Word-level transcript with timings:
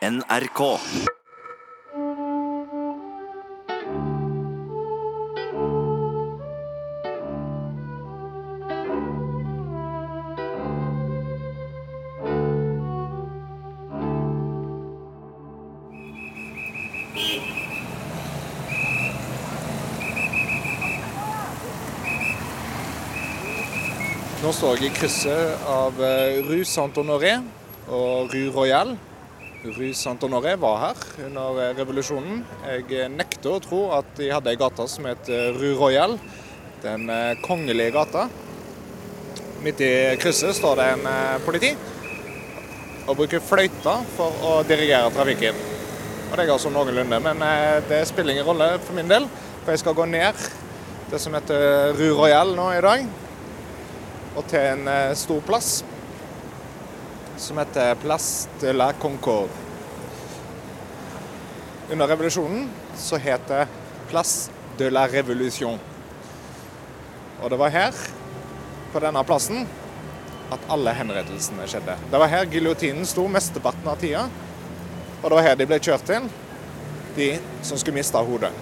NRK. 0.00 0.60
Nå 24.40 24.52
står 24.56 24.78
jeg 24.80 24.88
i 24.88 24.94
krysset 24.96 25.60
av 25.68 26.00
eh, 26.00 26.40
Rue 26.48 26.64
Saint-Honoré 26.64 27.36
og 27.92 28.32
Rue 28.32 28.48
Royal. 28.56 28.96
Rue 29.64 29.92
Saint-Honoré 29.94 30.54
var 30.56 30.78
her 30.80 31.00
under 31.26 31.58
eh, 31.60 31.72
revolusjonen. 31.76 32.42
Jeg 32.64 32.86
eh, 32.96 33.10
nekter 33.12 33.54
å 33.54 33.62
tro 33.64 33.80
at 33.96 34.08
de 34.16 34.30
hadde 34.32 34.52
ei 34.52 34.58
gate 34.60 34.86
som 34.88 35.08
het 35.08 35.28
Rue 35.58 35.74
Royal, 35.78 36.16
den 36.80 37.06
kongelige 37.44 37.92
gata. 37.92 38.26
Midt 39.60 39.82
i 39.84 39.92
krysset 40.20 40.56
står 40.56 40.80
det 40.80 40.86
en 40.94 41.08
politi 41.44 41.74
og 43.04 43.18
bruker 43.18 43.42
fløyta 43.44 43.98
for 44.16 44.44
å 44.48 44.52
dirigere 44.64 45.12
trafikken. 45.12 45.58
Og 46.30 46.36
Det 46.38 46.46
er 46.46 46.52
altså 46.54 46.70
noenlunde, 46.72 47.18
men 47.20 47.42
det 47.90 48.04
spiller 48.08 48.32
ingen 48.32 48.46
rolle 48.46 48.70
for 48.78 48.96
min 48.96 49.10
del, 49.10 49.26
for 49.64 49.74
jeg 49.74 49.82
skal 49.82 49.98
gå 49.98 50.06
ned 50.08 50.46
det 51.10 51.20
som 51.20 51.34
heter 51.34 51.92
Rue 51.98 52.14
Royal 52.16 52.54
nå 52.56 52.70
i 52.76 52.84
dag 52.84 53.10
og 54.36 54.46
til 54.50 54.62
en 54.62 54.88
eh, 54.88 55.16
stor 55.18 55.42
plass 55.46 55.80
som 57.40 57.58
heter 57.58 57.94
Place 57.94 58.48
de 58.60 58.72
la 58.72 58.92
Concorde. 58.92 59.50
Under 61.90 62.06
revolusjonen 62.06 62.68
så 62.96 63.16
het 63.16 63.48
det 63.48 63.66
Place 64.10 64.50
de 64.78 64.90
la 64.90 65.06
Revolution. 65.08 65.78
Og 67.40 67.50
det 67.50 67.58
var 67.58 67.72
her, 67.72 67.96
på 68.92 69.00
denne 69.00 69.24
plassen, 69.24 69.64
at 70.52 70.68
alle 70.68 70.92
henrettelsene 70.92 71.64
skjedde. 71.70 71.96
Det 72.10 72.20
var 72.20 72.28
her 72.28 72.48
giljotinen 72.52 73.08
sto 73.08 73.24
mesteparten 73.30 73.88
av 73.88 74.00
tida, 74.02 74.26
og 75.22 75.26
det 75.30 75.36
var 75.38 75.48
her 75.48 75.56
de 75.56 75.68
ble 75.70 75.80
kjørt 75.80 76.12
inn, 76.12 76.28
de 77.16 77.32
som 77.62 77.80
skulle 77.80 77.96
miste 77.96 78.20
hodet. 78.20 78.52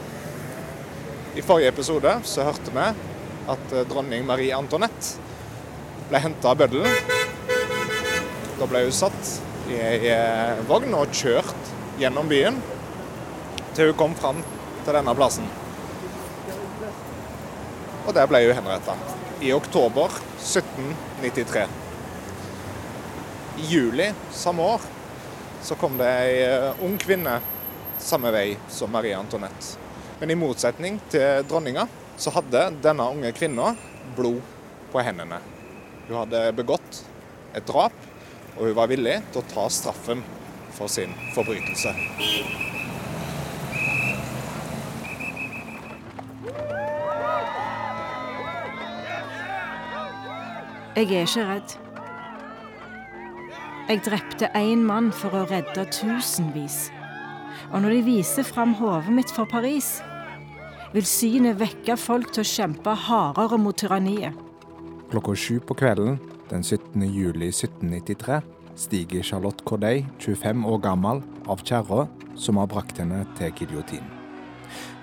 I 1.35 1.43
forrige 1.43 1.75
episode 1.75 2.15
så 2.25 2.47
hørte 2.47 2.75
vi 2.75 2.87
at 3.49 3.73
eh, 3.75 3.87
dronning 3.91 4.27
Marie 4.27 4.55
Antoinette 4.55 5.19
ble 6.09 6.23
henta 6.23 6.53
av 6.53 6.63
bøddelen. 6.63 7.18
Da 8.59 8.67
ble 8.67 8.83
hun 8.89 8.95
satt 8.95 9.33
i 9.71 9.77
ei 9.79 10.15
vogn 10.67 10.95
og 10.99 11.13
kjørt 11.15 11.73
gjennom 12.01 12.27
byen 12.31 12.57
til 13.77 13.93
hun 13.93 13.99
kom 14.01 14.17
fram 14.19 14.41
til 14.85 14.97
denne 14.97 15.15
plassen. 15.15 15.47
Og 18.07 18.15
der 18.17 18.27
ble 18.27 18.41
hun 18.49 18.57
henretta. 18.59 18.97
I 19.45 19.53
oktober 19.55 20.11
1793. 20.41 21.67
I 23.59 23.69
juli 23.71 24.09
samme 24.35 24.67
år 24.75 24.89
så 25.63 25.79
kom 25.79 25.99
det 26.01 26.09
ei 26.09 26.73
ung 26.83 26.99
kvinne 26.99 27.39
samme 28.03 28.33
vei 28.35 28.57
som 28.71 28.91
Marie 28.91 29.15
Antoinette. 29.19 29.79
Men 30.19 30.35
i 30.35 30.39
motsetning 30.39 30.99
til 31.13 31.47
dronninga 31.47 31.87
så 32.19 32.35
hadde 32.35 32.69
denne 32.83 33.07
unge 33.07 33.31
kvinna 33.39 33.71
blod 34.17 34.43
på 34.91 35.03
hendene. 35.07 35.39
Hun 36.09 36.25
hadde 36.25 36.47
begått 36.59 37.05
et 37.55 37.67
drap, 37.69 37.95
og 38.59 38.67
hun 38.67 38.77
var 38.77 38.91
villig 38.91 39.21
til 39.33 39.41
å 39.41 39.49
ta 39.53 39.69
straffen 39.71 40.23
for 40.75 40.91
sin 40.91 41.15
forbrytelse. 41.35 41.93
Jeg 50.99 51.07
er 51.15 51.29
ikke 51.29 51.45
redd. 51.47 51.75
Jeg 53.89 54.01
drepte 54.05 54.49
én 54.59 54.83
mann 54.85 55.13
for 55.15 55.33
å 55.33 55.45
redde 55.47 55.85
tusenvis. 55.95 56.89
Og 57.71 57.85
når 57.85 57.95
de 57.95 58.07
viser 58.09 58.45
fram 58.45 58.75
hodet 58.81 59.15
mitt 59.15 59.31
for 59.31 59.47
Paris, 59.49 60.01
vil 60.91 61.07
synet 61.07 61.61
vekke 61.61 61.95
folk 62.01 62.33
til 62.35 62.43
å 62.43 62.51
kjempe 62.51 62.97
hardere 63.07 63.61
mot 63.61 63.79
tyranniet. 63.79 64.35
Klokka 65.13 65.37
sju 65.39 65.61
på 65.65 65.77
kvelden 65.79 66.19
den 66.51 66.63
17. 66.63 67.03
juli 67.03 67.49
1793 67.49 68.41
stiger 68.77 69.23
Charlotte 69.23 69.65
Corday, 69.65 70.07
25 70.19 70.67
år 70.67 70.79
gammel, 70.79 71.23
av 71.47 71.61
kjerra 71.65 72.07
som 72.37 72.57
har 72.57 72.71
brakt 72.71 72.99
henne 73.01 73.25
til 73.37 73.53
giljotinen. 73.59 74.15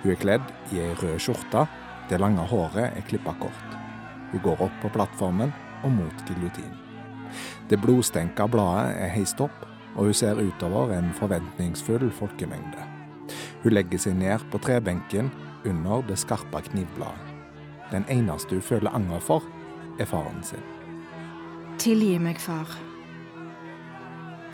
Hun 0.02 0.12
er 0.14 0.20
kledd 0.20 0.50
i 0.74 0.80
ei 0.82 0.94
rød 0.98 1.20
skjorte, 1.22 1.66
det 2.10 2.20
lange 2.22 2.42
håret 2.50 2.96
er 2.96 3.06
klippa 3.06 3.34
kort. 3.40 3.78
Hun 4.32 4.42
går 4.42 4.66
opp 4.66 4.76
på 4.82 4.90
plattformen 4.94 5.54
og 5.84 5.94
mot 5.94 6.26
giljotinen. 6.26 6.82
Det 7.68 7.78
blodstenka 7.82 8.46
bladet 8.50 8.96
er 9.02 9.12
heist 9.14 9.42
opp, 9.42 9.64
og 9.96 10.10
hun 10.10 10.14
ser 10.14 10.38
utover 10.38 10.94
en 10.94 11.10
forventningsfull 11.16 12.10
folkemengde. 12.14 12.86
Hun 13.62 13.74
legger 13.74 14.02
seg 14.02 14.18
ned 14.18 14.46
på 14.52 14.60
trebenken 14.62 15.30
under 15.66 16.02
det 16.06 16.18
skarpe 16.22 16.62
knivbladet. 16.70 17.34
Den 17.90 18.06
eneste 18.10 18.58
hun 18.58 18.66
føler 18.66 18.94
anger 18.94 19.22
for, 19.22 19.46
er 19.98 20.10
faren 20.10 20.42
sin. 20.46 20.75
Tilgi 21.78 22.18
meg, 22.18 22.38
far. 22.40 22.70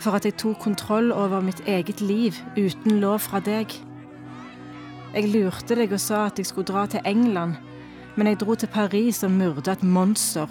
For 0.03 0.17
at 0.17 0.25
jeg 0.27 0.35
tok 0.41 0.59
kontroll 0.63 1.11
over 1.15 1.43
mitt 1.43 1.61
eget 1.67 2.01
liv 2.01 2.37
uten 2.57 2.99
lov 2.99 3.19
fra 3.23 3.39
deg. 3.43 3.71
Jeg 5.13 5.29
lurte 5.31 5.77
deg 5.79 5.93
og 5.93 6.01
sa 6.01 6.25
at 6.27 6.41
jeg 6.41 6.49
skulle 6.49 6.67
dra 6.67 6.85
til 6.89 7.03
England, 7.05 7.55
men 8.15 8.27
jeg 8.27 8.41
dro 8.41 8.55
til 8.55 8.71
Paris 8.73 9.23
og 9.23 9.31
myrda 9.31 9.77
et 9.77 9.83
monster. 9.83 10.49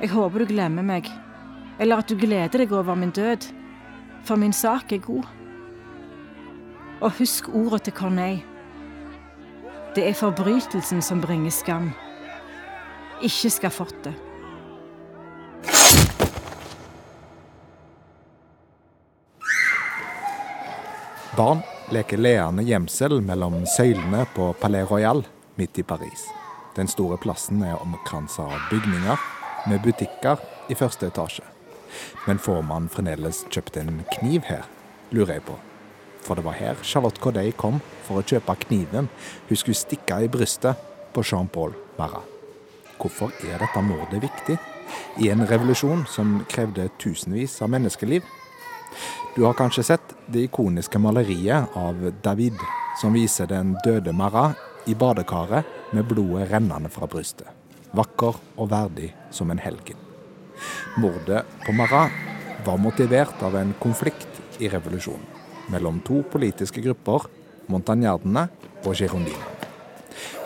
Jeg 0.00 0.10
håper 0.14 0.42
du 0.42 0.52
glemmer 0.54 0.86
meg, 0.86 1.10
eller 1.78 2.00
at 2.00 2.08
du 2.08 2.16
gleder 2.18 2.64
deg 2.64 2.72
over 2.72 2.96
min 2.98 3.12
død, 3.14 3.50
for 4.24 4.40
min 4.40 4.52
sak 4.52 4.92
er 4.92 5.04
god. 5.04 5.28
Og 7.00 7.12
husk 7.18 7.48
ordet 7.52 7.82
til 7.82 7.92
Corneille. 7.92 8.42
Det 9.94 10.08
er 10.08 10.16
forbrytelsen 10.18 11.02
som 11.02 11.20
bringer 11.22 11.52
skam 11.54 11.92
ikke 13.24 13.50
skal 13.50 13.70
Barn 21.36 21.62
leker 21.90 22.20
leende 22.20 22.62
gjemsel 22.62 23.16
mellom 23.24 23.64
søylene 23.66 24.20
på 24.36 24.52
Palais 24.60 24.86
Royal 24.86 25.24
midt 25.58 25.78
i 25.78 25.82
Paris. 25.82 26.28
Den 26.76 26.86
store 26.86 27.16
plassen 27.18 27.62
er 27.66 27.80
omkransa 27.82 28.44
av 28.54 28.68
bygninger 28.70 29.24
med 29.66 29.82
butikker 29.82 30.38
i 30.70 30.76
første 30.78 31.08
etasje. 31.10 31.42
Men 32.28 32.38
får 32.38 32.62
man 32.68 32.86
fremdeles 32.92 33.42
kjøpt 33.50 33.80
en 33.82 34.04
kniv 34.12 34.46
her, 34.46 34.62
lurer 35.10 35.40
jeg 35.40 35.46
på. 35.48 35.56
For 36.22 36.38
det 36.38 36.46
var 36.46 36.58
her 36.60 36.78
Charlotte 36.86 37.18
Corday 37.18 37.50
kom 37.50 37.82
for 38.06 38.20
å 38.20 38.26
kjøpe 38.26 38.54
kniven 38.68 39.10
hun 39.48 39.58
skulle 39.58 39.80
stikke 39.80 40.20
i 40.22 40.30
brystet 40.30 40.78
på 41.16 41.26
Jean-Paul 41.26 41.74
Marat. 41.98 42.30
Hvorfor 43.00 43.34
er 43.42 43.58
dette 43.58 43.82
mordet 43.82 44.22
viktig 44.22 44.60
i 45.24 45.34
en 45.34 45.42
revolusjon 45.50 46.06
som 46.06 46.38
krevde 46.46 46.92
tusenvis 47.02 47.58
av 47.64 47.74
menneskeliv? 47.74 48.22
Du 49.34 49.42
har 49.44 49.56
kanskje 49.58 49.84
sett 49.84 50.14
det 50.26 50.46
ikoniske 50.48 50.98
maleriet 50.98 51.76
av 51.76 51.98
David 52.22 52.58
som 53.00 53.14
viser 53.16 53.50
den 53.50 53.74
døde 53.84 54.12
Marat 54.12 54.88
i 54.88 54.94
badekaret 54.94 55.92
med 55.92 56.06
blodet 56.08 56.50
rennende 56.52 56.90
fra 56.92 57.08
brystet. 57.10 57.48
Vakker 57.94 58.38
og 58.56 58.70
verdig 58.70 59.12
som 59.30 59.50
en 59.50 59.62
helgen. 59.62 59.98
Mordet 60.98 61.44
på 61.66 61.74
Marat 61.74 62.12
var 62.66 62.78
motivert 62.78 63.42
av 63.42 63.56
en 63.58 63.74
konflikt 63.80 64.62
i 64.62 64.70
revolusjonen 64.70 65.26
mellom 65.72 66.00
to 66.04 66.20
politiske 66.30 66.82
grupper, 66.84 67.26
montagnardene 67.72 68.48
og 68.84 68.92
girondinene. 68.94 69.52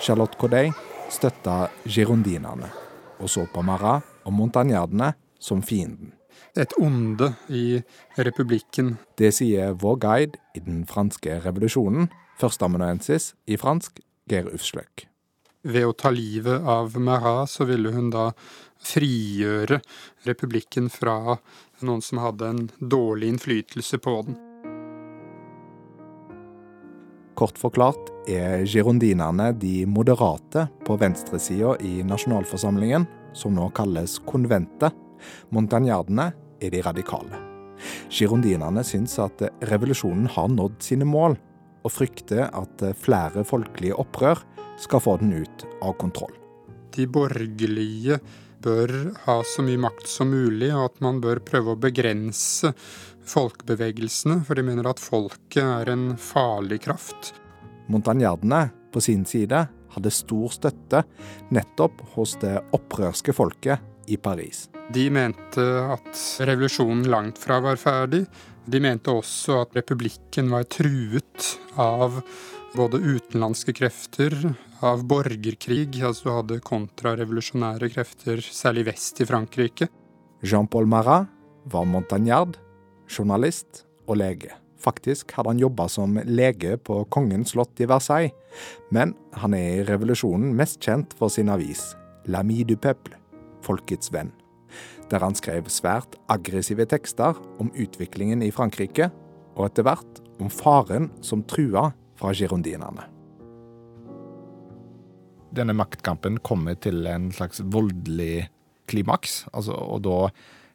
Charlotte 0.00 0.38
Corday 0.38 0.70
støtta 1.10 1.68
girondinerne, 1.84 2.70
og 3.18 3.30
så 3.30 3.46
på 3.52 3.64
Marat 3.66 4.06
og 4.24 4.32
montagnardene 4.36 5.12
som 5.40 5.62
fienden. 5.62 6.17
Et 6.56 6.72
onde 6.78 7.32
i 7.48 7.82
republikken. 8.16 8.96
Det 9.18 9.32
sier 9.36 9.76
vår 9.78 10.00
guide 10.02 10.40
i 10.56 10.62
den 10.64 10.84
franske 10.88 11.40
revolusjonen, 11.44 12.08
førsteamanuensis 12.40 13.32
i 13.46 13.58
fransk, 13.60 14.00
Geir 14.28 14.48
Ufsløk. 14.52 15.06
Ved 15.68 15.88
å 15.88 15.94
ta 15.96 16.12
livet 16.14 16.64
av 16.64 16.94
Marat, 17.02 17.50
så 17.50 17.66
ville 17.68 17.92
hun 17.92 18.12
da 18.14 18.30
frigjøre 18.78 19.80
republikken 20.28 20.86
fra 20.92 21.38
noen 21.82 22.02
som 22.04 22.20
hadde 22.22 22.52
en 22.52 22.68
dårlig 22.78 23.32
innflytelse 23.34 23.98
på 24.02 24.14
den. 24.28 24.38
Kort 27.38 27.58
forklart 27.58 28.08
er 28.26 28.64
girondinerne 28.66 29.52
de 29.54 29.84
moderate 29.86 30.66
på 30.86 30.96
venstresida 30.98 31.76
i 31.86 32.00
nasjonalforsamlingen, 32.06 33.06
som 33.30 33.54
nå 33.54 33.68
kalles 33.76 34.16
konventet. 34.26 34.94
Montagnardene 35.54 36.30
er 36.60 36.74
de 36.74 36.82
radikale. 36.84 37.44
Girondinene 38.10 38.82
syns 38.86 39.18
at 39.22 39.44
revolusjonen 39.70 40.26
har 40.34 40.50
nådd 40.50 40.80
sine 40.82 41.06
mål, 41.08 41.36
og 41.86 41.94
frykter 41.94 42.48
at 42.48 42.82
flere 42.98 43.44
folkelige 43.46 43.96
opprør 43.96 44.42
skal 44.82 45.02
få 45.02 45.16
den 45.22 45.36
ut 45.44 45.64
av 45.82 45.94
kontroll. 46.00 46.34
De 46.94 47.06
borgerlige 47.06 48.18
bør 48.62 48.92
ha 49.26 49.36
så 49.46 49.62
mye 49.62 49.80
makt 49.80 50.08
som 50.10 50.32
mulig, 50.32 50.72
og 50.74 50.88
at 50.88 51.02
man 51.04 51.20
bør 51.22 51.40
prøve 51.46 51.74
å 51.74 51.80
begrense 51.80 52.72
folkebevegelsene, 53.28 54.40
for 54.46 54.58
de 54.58 54.64
mener 54.66 54.88
at 54.90 55.02
folket 55.02 55.62
er 55.62 55.92
en 55.92 56.10
farlig 56.18 56.80
kraft. 56.88 57.32
Montagnardene 57.88 58.66
på 58.92 59.02
sin 59.04 59.24
side 59.28 59.66
hadde 59.94 60.12
stor 60.12 60.52
støtte 60.52 61.04
nettopp 61.54 62.02
hos 62.16 62.34
det 62.42 62.56
opprørske 62.76 63.34
folket 63.36 63.84
i 64.08 64.16
Paris. 64.16 64.66
De 64.92 65.08
mente 65.12 65.64
at 65.94 66.20
revolusjonen 66.48 67.08
langt 67.12 67.38
fra 67.38 67.60
var 67.64 67.80
ferdig. 67.80 68.24
De 68.68 68.80
mente 68.80 69.12
også 69.12 69.62
at 69.62 69.76
republikken 69.76 70.50
var 70.52 70.68
truet 70.68 71.54
av 71.80 72.20
både 72.76 73.00
utenlandske 73.00 73.72
krefter, 73.76 74.34
av 74.84 75.02
borgerkrig, 75.08 75.98
altså 76.04 76.28
du 76.28 76.34
hadde 76.34 76.60
kontrarevolusjonære 76.66 77.90
krefter, 77.94 78.42
særlig 78.44 78.86
vest 78.92 79.20
i 79.22 79.26
Frankrike. 79.28 79.88
Jean-Paul 80.44 80.86
Marat 80.86 81.28
var 81.68 81.88
montagnard, 81.88 82.56
journalist 83.08 83.84
og 84.06 84.20
lege. 84.20 84.52
Faktisk 84.78 85.32
hadde 85.34 85.54
han 85.54 85.62
jobba 85.62 85.88
som 85.90 86.20
lege 86.24 86.76
på 86.78 87.00
Kongens 87.10 87.56
slott 87.56 87.80
i 87.82 87.88
Versailles, 87.90 88.36
men 88.94 89.16
han 89.34 89.56
er 89.58 89.80
i 89.80 89.86
revolusjonen 89.88 90.54
mest 90.56 90.78
kjent 90.84 91.16
for 91.18 91.32
sin 91.32 91.50
avis 91.50 91.90
L'Ami 92.28 92.60
du 92.68 92.76
Peuple, 92.76 93.16
Folkets 93.68 94.12
venn, 94.14 94.32
der 95.12 95.24
han 95.24 95.36
skrev 95.36 95.68
svært 95.72 96.16
aggressive 96.32 96.86
tekster 96.88 97.36
om 97.60 97.70
utviklingen 97.76 98.42
i 98.44 98.52
Frankrike, 98.54 99.10
og 99.58 99.68
etter 99.68 99.86
hvert 99.86 100.20
om 100.38 100.50
faren 100.52 101.10
som 101.24 101.44
trua 101.48 101.90
fra 102.18 102.32
girondinerne. 102.36 103.06
Denne 105.54 105.74
maktkampen 105.76 106.38
kommer 106.44 106.76
til 106.78 107.06
en 107.08 107.30
slags 107.34 107.62
voldelig 107.64 108.48
klimaks, 108.88 109.42
altså, 109.52 109.74
og 109.74 110.04
da 110.06 110.18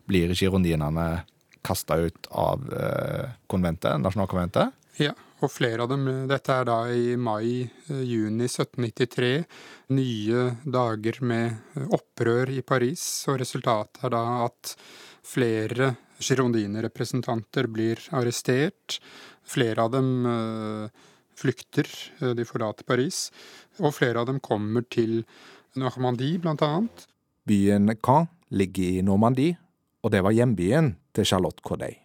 blir 0.10 0.34
girondinerne 0.36 1.24
kasta 1.64 1.98
ut 2.04 2.28
av 2.36 2.66
eh, 2.76 3.30
konventet, 3.48 4.02
nasjonalkonventet. 4.04 4.74
Ja, 5.00 5.14
og 5.44 5.52
flere 5.52 5.84
av 5.84 5.92
dem. 5.92 6.08
Dette 6.30 6.56
er 6.56 6.68
da 6.68 6.78
i 6.92 7.16
mai-juni 7.20 8.48
1793. 8.48 9.32
Nye 9.98 10.44
dager 10.64 11.20
med 11.28 11.88
opprør 11.94 12.52
i 12.54 12.62
Paris, 12.66 13.04
og 13.32 13.42
resultatet 13.44 14.06
er 14.08 14.14
da 14.16 14.24
at 14.46 14.76
flere 15.24 15.94
girondine-representanter 16.24 17.68
blir 17.72 18.02
arrestert. 18.16 19.00
Flere 19.44 19.84
av 19.84 19.92
dem 19.96 20.28
eh, 20.30 21.02
flykter, 21.40 21.90
eh, 22.22 22.36
de 22.38 22.48
forlater 22.48 22.88
Paris. 22.88 23.28
Og 23.82 23.96
flere 23.96 24.24
av 24.24 24.30
dem 24.32 24.40
kommer 24.44 24.86
til 24.88 25.22
Normandie, 25.80 26.40
blant 26.40 26.64
annet. 26.64 27.08
Byen 27.50 27.92
Caen 28.00 28.30
ligger 28.54 29.00
i 29.00 29.04
Normandie, 29.04 29.58
og 30.04 30.14
det 30.14 30.24
var 30.24 30.36
hjembyen 30.36 30.94
til 31.16 31.28
Charlotte 31.28 31.66
Corday. 31.66 32.03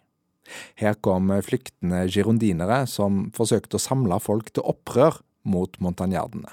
Her 0.79 0.97
kom 0.99 1.31
flyktende 1.45 2.05
girondinere 2.09 2.83
som 2.89 3.27
forsøkte 3.35 3.77
å 3.77 3.83
samle 3.83 4.19
folk 4.23 4.51
til 4.53 4.65
opprør 4.67 5.21
mot 5.49 5.77
montagnardene. 5.83 6.51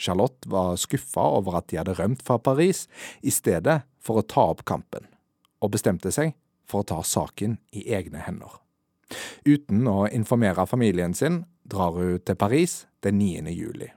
Charlotte 0.00 0.48
var 0.50 0.74
skuffa 0.80 1.22
over 1.38 1.60
at 1.60 1.68
de 1.70 1.78
hadde 1.78 1.94
rømt 1.98 2.24
fra 2.26 2.38
Paris 2.42 2.86
i 3.22 3.32
stedet 3.34 3.82
for 4.02 4.20
å 4.20 4.26
ta 4.26 4.48
opp 4.52 4.64
kampen, 4.68 5.06
og 5.62 5.74
bestemte 5.76 6.10
seg 6.14 6.34
for 6.68 6.82
å 6.82 6.88
ta 6.88 7.00
saken 7.06 7.58
i 7.76 7.86
egne 7.94 8.24
hender. 8.26 8.60
Uten 9.46 9.84
å 9.88 10.06
informere 10.08 10.66
familien 10.66 11.14
sin 11.14 11.44
drar 11.68 11.94
hun 11.96 12.18
til 12.24 12.38
Paris 12.40 12.84
den 13.04 13.20
9. 13.20 13.52
juli. 13.54 13.90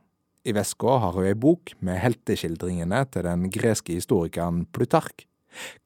I 0.47 0.53
veska 0.55 0.99
har 1.03 1.15
hun 1.17 1.27
ei 1.27 1.35
bok 1.35 1.73
med 1.83 1.99
helteskildringene 1.99 3.01
til 3.11 3.25
den 3.27 3.49
greske 3.51 3.97
historikeren 3.97 4.63
Plutark. 4.71 5.25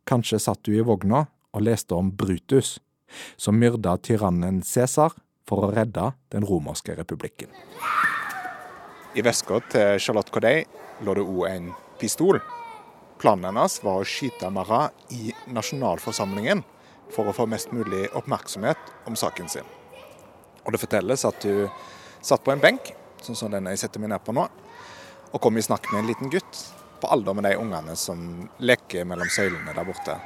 Kanskje 0.05 0.41
satt 0.41 0.69
hun 0.69 0.77
i 0.77 0.85
vogna 0.85 1.25
og 1.55 1.65
leste 1.65 1.97
om 1.97 2.11
Brutus, 2.13 2.77
som 3.35 3.57
myrda 3.59 3.97
tyrannen 3.97 4.61
Cæsar 4.65 5.15
for 5.47 5.67
å 5.67 5.71
redde 5.73 6.11
den 6.31 6.45
romerske 6.47 6.95
republikken. 6.97 7.51
I 9.15 9.23
veska 9.25 9.59
til 9.71 9.99
Charlotte 9.99 10.31
Corday 10.31 10.63
lå 11.03 11.15
det 11.17 11.25
òg 11.25 11.47
en 11.49 11.71
pistol. 11.99 12.39
Planen 13.21 13.49
hennes 13.51 13.75
var 13.83 13.99
å 13.99 14.07
skyte 14.07 14.49
Marat 14.53 15.11
i 15.13 15.33
nasjonalforsamlingen 15.51 16.63
for 17.11 17.27
å 17.27 17.35
få 17.35 17.45
mest 17.51 17.73
mulig 17.75 18.07
oppmerksomhet 18.15 18.79
om 19.09 19.17
saken 19.19 19.49
sin. 19.51 19.67
Og 20.63 20.71
Det 20.71 20.81
fortelles 20.81 21.25
at 21.25 21.43
hun 21.43 21.67
satt 22.21 22.43
på 22.45 22.53
en 22.53 22.61
benk, 22.61 22.93
sånn 23.21 23.35
som 23.37 23.51
den 23.51 23.67
jeg 23.73 23.81
setter 23.83 24.01
meg 24.01 24.13
ned 24.13 24.23
på 24.23 24.33
nå, 24.33 24.47
og 25.31 25.41
kom 25.41 25.57
i 25.57 25.65
snakk 25.65 25.91
med 25.91 26.03
en 26.03 26.09
liten 26.11 26.31
gutt 26.31 26.65
på 27.01 27.09
alder 27.11 27.35
med 27.35 27.49
de 27.49 27.57
ungene 27.57 27.95
som 27.97 28.47
leker 28.61 29.07
mellom 29.09 29.29
søylene 29.33 29.73
der 29.75 29.87
borte. 29.87 30.17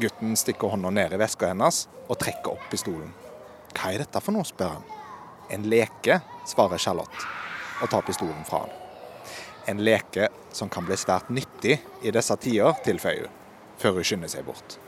Gutten 0.00 0.36
stikker 0.36 0.68
hånda 0.72 0.90
ned 0.90 1.12
i 1.12 1.18
veska 1.20 1.50
hennes 1.50 1.82
og 2.08 2.16
trekker 2.20 2.54
opp 2.54 2.68
pistolen. 2.72 3.10
Hva 3.76 3.92
er 3.92 4.00
dette 4.00 4.22
for 4.24 4.32
noe, 4.32 4.46
spør 4.48 4.78
han. 4.78 4.86
En 5.52 5.66
leke, 5.68 6.20
svarer 6.48 6.80
Charlotte 6.80 7.26
og 7.80 7.90
tar 7.92 8.04
pistolen 8.06 8.44
fra 8.48 8.62
han. 8.64 8.72
En 9.68 9.82
leke 9.84 10.30
som 10.56 10.70
kan 10.72 10.86
bli 10.88 10.96
svært 10.96 11.28
nyttig 11.28 11.76
i 12.02 12.12
disse 12.14 12.36
tider, 12.40 12.78
tilføyer 12.84 13.26
hun, 13.26 13.34
før 13.80 13.98
hun 13.98 14.06
skynder 14.08 14.32
seg 14.32 14.46
bort. 14.48 14.78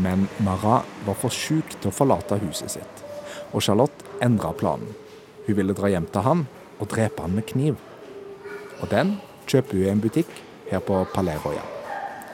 Men 0.00 0.26
Mara 0.44 0.80
var 1.06 1.20
for 1.20 1.32
sjuk 1.32 1.76
til 1.76 1.90
å 1.90 1.94
forlate 1.94 2.40
huset 2.42 2.78
sitt, 2.78 3.04
og 3.52 3.64
Charlotte 3.64 4.08
endra 4.24 4.52
planen. 4.56 4.92
Hun 5.46 5.56
ville 5.60 5.76
dra 5.76 5.92
hjem 5.92 6.08
til 6.12 6.24
han 6.24 6.46
og 6.80 6.88
drepe 6.92 7.24
han 7.24 7.36
med 7.36 7.46
kniv. 7.48 7.76
Og 8.80 8.88
den 8.92 9.18
kjøper 9.48 9.78
hun 9.78 9.84
i 9.84 9.92
en 9.92 10.02
butikk 10.04 10.32
her 10.70 10.82
på 10.84 11.04
Palais 11.12 11.44
Royal. 11.44 11.68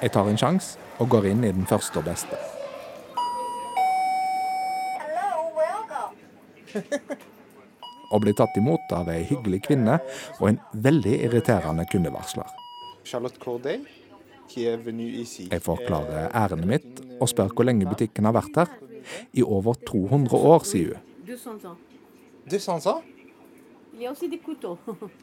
Jeg 0.03 0.15
tar 0.15 0.31
en 0.31 0.41
sjanse 0.41 0.79
og 1.01 1.09
går 1.09 1.31
inn 1.33 1.45
i 1.45 1.53
den 1.53 1.67
første 1.67 1.99
og 1.99 2.05
beste. 2.09 2.39
og 8.13 8.21
blir 8.21 8.37
tatt 8.37 8.57
imot 8.61 8.93
av 8.93 9.09
ei 9.13 9.23
hyggelig 9.29 9.63
kvinne 9.67 9.99
og 10.39 10.47
en 10.51 10.59
veldig 10.85 11.15
irriterende 11.27 11.87
kundevarsler. 11.89 12.49
Charlotte 13.05 13.41
Corday, 13.41 13.81
Jeg 14.53 15.63
forklarer 15.65 16.29
ærendet 16.37 16.69
mitt 16.69 17.01
og 17.21 17.29
spør 17.31 17.55
hvor 17.57 17.65
lenge 17.65 17.89
butikken 17.89 18.27
har 18.29 18.35
vært 18.37 18.59
her. 18.59 18.75
I 19.33 19.43
over 19.43 19.79
200 19.89 20.37
år, 20.37 20.67
sier 20.69 20.99
hun. 20.99 21.03
200 21.27 22.69
ans 22.69 22.87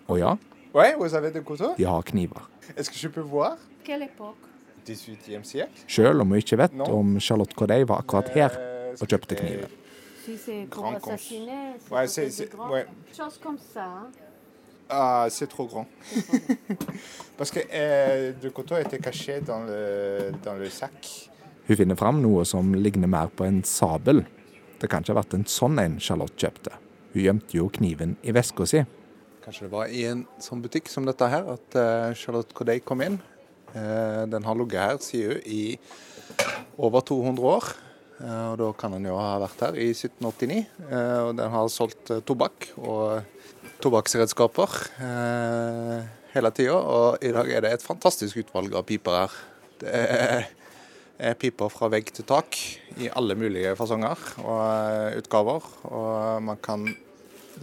Og 0.08 0.18
ja, 0.20 0.36
Ouais, 0.74 0.96
vous 0.98 1.14
avez 1.16 1.32
des 1.32 1.42
couteaux 1.42 1.76
de 1.78 1.86
har 1.86 2.02
kniver. 2.04 2.42
Est-ce 4.88 5.06
que 5.06 5.12
je 5.12 5.18
peux 5.18 5.34
voir 5.34 5.42
Quelle 5.42 5.42
époque 5.42 5.42
18e 5.42 5.44
siècle 5.44 5.88
Sjøl 5.88 6.22
om 6.22 6.30
hun 6.32 6.38
ikke 6.40 6.58
vet 6.58 6.80
om 6.90 7.20
Charlotte 7.20 7.54
Corday 7.56 7.84
var 7.86 8.00
akkurat 8.04 8.30
her 8.36 8.50
og 9.02 9.08
kjøpte 9.08 9.36
kniven. 9.36 9.70
Si 10.26 10.38
c'est 10.38 10.66
pour 10.70 10.84
Grand 10.84 11.00
cons. 11.00 11.32
Ouais, 11.92 12.08
c'est- 12.08 12.30
c'est- 12.30 12.54
ouais. 12.72 12.86
Chose 13.18 13.38
comme 13.42 13.58
ça. 13.58 13.84
hein. 13.86 14.08
Ah, 14.90 15.28
c'est 15.30 15.48
trop 15.48 15.68
grand. 15.68 15.86
Parce 17.38 17.52
que 17.52 17.60
euh, 17.72 18.34
le 18.42 18.50
couteau 18.52 18.76
était 18.78 18.98
caché 19.00 19.40
dans 19.42 19.64
le, 19.64 20.32
dans 20.44 20.56
le 20.56 20.70
sac. 20.70 21.30
Hun 21.70 21.76
finner 21.78 21.96
fram 21.96 22.22
noe 22.22 22.44
som 22.46 22.74
ligner 22.74 23.08
mer 23.08 23.30
på 23.30 23.46
en 23.46 23.62
sabel. 23.64 24.24
Det 24.82 24.90
kan 24.90 25.04
ikke 25.04 25.14
ha 25.14 25.20
vært 25.22 25.36
en 25.38 25.44
sånn 25.46 25.78
en 25.80 26.00
Charlotte 26.02 26.34
kjøpte. 26.42 26.72
Hun 27.14 27.22
gjemte 27.22 27.58
jo 27.60 27.68
kniven 27.70 28.16
i 28.24 28.32
veska 28.34 28.66
si. 28.66 28.82
Kanskje 29.46 29.68
det 29.68 29.72
var 29.72 29.88
i 29.94 30.04
en 30.10 30.26
sånn 30.42 30.62
butikk 30.64 30.90
som 30.90 31.06
dette 31.06 31.28
her 31.30 31.46
at 31.54 31.76
eh, 31.78 32.14
Charlotte 32.18 32.54
Corday 32.58 32.80
kom 32.82 33.02
inn. 33.06 33.20
Eh, 33.76 34.24
den 34.30 34.46
har 34.46 34.58
ligget 34.58 34.82
her, 34.82 35.00
sier 35.04 35.36
hun, 35.36 35.46
i 35.46 35.80
over 36.80 37.04
200 37.06 37.50
år. 37.50 37.72
Eh, 38.20 38.46
og 38.52 38.58
da 38.62 38.70
kan 38.80 38.96
den 38.96 39.08
jo 39.10 39.18
ha 39.20 39.38
vært 39.44 39.66
her 39.68 39.80
i 39.80 39.90
1789. 39.94 40.62
Eh, 40.90 41.20
og 41.28 41.34
den 41.40 41.54
har 41.54 41.74
solgt 41.74 42.14
tobakk 42.28 42.72
og 42.78 43.22
tobakksredskaper 43.84 44.78
hele 46.34 46.54
tida. 46.56 46.78
Og 46.78 47.26
i 47.26 47.34
dag 47.36 47.52
er 47.52 47.66
det 47.66 47.76
et 47.78 47.86
fantastisk 47.86 48.42
utvalg 48.44 48.76
av 48.76 48.88
piper 48.90 49.22
her. 49.24 49.38
Det 49.80 49.94
er, 49.96 50.50
er 51.30 51.38
piper 51.40 51.72
fra 51.72 51.88
vegg 51.92 52.12
til 52.16 52.28
tak 52.28 52.58
i 53.00 53.08
alle 53.16 53.38
mulige 53.40 53.76
fasonger 53.80 54.26
og 54.44 55.22
utgaver. 55.22 55.70
Og 55.88 56.44
man 56.44 56.60
kan 56.64 56.90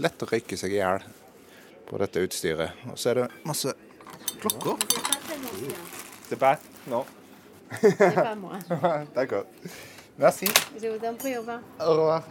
lett 0.01 0.27
røyke 0.29 0.59
seg 0.61 0.77
i 0.77 0.81
hjel 0.81 1.05
på 1.87 2.01
dette 2.03 2.25
utstyret. 2.27 2.87
Og 2.91 2.99
så 2.99 3.13
er 3.13 3.23
det 3.23 3.29
masse 3.47 3.77
klokker. 4.41 5.95
C'est 6.28 6.38
pas. 6.38 6.59
Non. 6.90 7.04
C'est 7.80 8.14
pas 8.14 8.35
moi. 8.35 8.59
D'accord. 9.14 9.45
Merci. 10.18 10.47
Je 10.80 10.88
vous 10.88 11.06
en 11.06 11.14
prie, 11.14 11.37
au 11.37 11.40
revoir. 11.40 11.61
Au 11.80 11.90
revoir. 11.90 12.23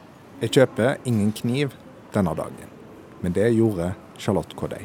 Jeg 0.42 0.52
kjøper 0.52 0.98
ingen 1.08 1.32
kniv 1.32 1.72
denne 2.12 2.34
dagen, 2.36 2.72
men 3.22 3.32
det 3.32 3.54
gjorde 3.56 3.94
Charlotte 4.20 4.56
Corday. 4.60 4.84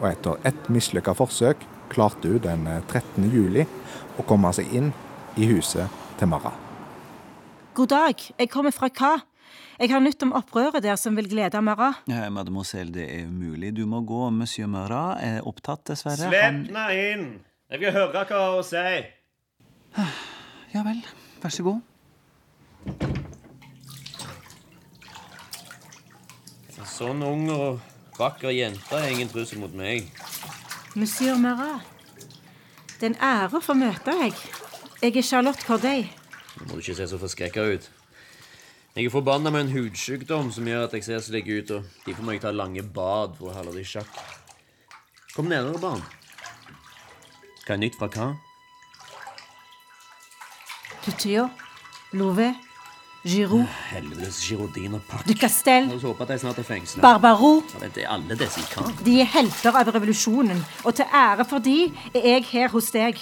Og 0.00 0.10
etter 0.10 0.36
ett 0.44 0.68
mislykka 0.68 1.14
forsøk 1.16 1.64
klarte 1.88 2.28
hun 2.28 2.42
den 2.44 2.68
13. 2.90 3.30
juli 3.32 3.64
å 4.20 4.26
komme 4.28 4.52
seg 4.52 4.68
inn 4.76 4.92
i 5.40 5.48
huset 5.48 5.88
til 6.20 6.28
Marat. 6.28 6.52
God 7.74 7.94
dag, 7.94 8.28
jeg 8.36 8.52
kommer 8.52 8.76
fra 8.76 8.90
hva? 8.92 9.14
Jeg 9.78 9.94
har 9.94 10.04
nytt 10.04 10.22
om 10.26 10.34
opprøret 10.36 10.84
der 10.84 11.00
som 11.00 11.16
vil 11.16 11.30
glede 11.30 11.64
Marat. 11.64 12.04
Ja, 12.10 12.28
mademoiselle, 12.28 12.92
det 12.92 13.08
er 13.08 13.24
umulig. 13.30 13.72
Du 13.78 13.86
må 13.86 14.02
gå. 14.04 14.28
Monsieur 14.34 14.68
Marat 14.68 15.24
er 15.24 15.46
opptatt, 15.48 15.86
dessverre. 15.88 16.28
Slipp 16.28 16.74
meg 16.76 17.04
inn! 17.08 17.28
Jeg 17.68 17.82
vil 17.82 17.92
høre 17.92 18.22
hva 18.24 18.36
hun 18.54 18.64
sier. 18.64 19.10
Ja 20.72 20.80
vel. 20.86 21.02
Vær 21.42 21.52
så 21.52 21.64
god. 21.66 21.82
En 26.78 26.88
sånn 26.88 27.20
ung 27.28 27.44
og 27.52 27.82
vakker 28.16 28.54
jente 28.56 28.96
er 28.96 29.12
ingen 29.12 29.28
trussel 29.28 29.60
mot 29.60 29.76
meg. 29.76 30.08
Monsieur 30.96 31.36
Marat, 31.36 31.84
det 32.96 33.04
er 33.04 33.12
en 33.12 33.20
ære 33.20 33.60
å 33.60 33.62
få 33.62 33.76
møte 33.76 34.16
deg. 34.16 34.40
Jeg 35.04 35.20
er 35.20 35.28
Charlotte 35.28 35.68
Corday. 35.68 36.06
Nå 36.56 36.70
må 36.70 36.78
du 36.78 36.80
ikke 36.80 36.96
se 37.02 37.12
så 37.12 37.20
forskrekka 37.20 37.68
ut. 37.68 37.90
Jeg 38.96 39.04
er 39.04 39.12
forbanna 39.12 39.52
med 39.52 39.66
en 39.66 39.74
hudsykdom 39.76 40.48
som 40.56 40.66
gjør 40.66 40.88
at 40.88 40.96
jeg 40.96 41.04
ser 41.04 41.20
slik 41.22 41.52
ut, 41.52 41.76
og 41.76 42.06
derfor 42.08 42.24
må 42.24 42.34
jeg 42.34 42.46
ta 42.48 42.56
lange 42.56 42.82
bad 42.82 43.36
for 43.36 43.52
å 43.52 43.58
holde 43.60 43.76
det 43.76 43.84
i 43.84 43.92
sjakk. 43.92 44.24
Kom 45.36 45.52
nærmere, 45.52 45.84
barn. 45.84 46.02
Hva 47.68 47.74
er 47.76 47.80
nytt 47.82 47.98
fra 48.00 48.06
hva? 48.08 48.26
Couture, 51.04 51.50
Love, 52.16 52.46
Giroud, 53.28 53.66
Helvetes 53.90 54.38
girodinerpakk. 54.46 55.26
de 55.28 55.34
Castel, 55.36 55.90
La 55.90 55.98
oss 55.98 56.06
håpe 56.08 56.24
at 56.24 56.30
de 56.32 56.38
snart 56.40 56.60
er 56.62 56.64
fengsla. 56.64 57.02
Barbaro. 57.04 57.50
Ja, 57.74 57.90
det 57.92 58.06
er 58.06 58.14
alle 58.14 58.38
disse 58.40 58.62
i? 58.62 58.94
De 59.04 59.18
er 59.20 59.28
helter 59.34 59.76
av 59.76 59.90
revolusjonen, 59.92 60.62
og 60.80 60.96
til 60.96 61.12
ære 61.12 61.44
for 61.50 61.60
de 61.60 61.92
er 62.14 62.24
jeg 62.30 62.46
her 62.54 62.72
hos 62.72 62.88
deg. 62.94 63.20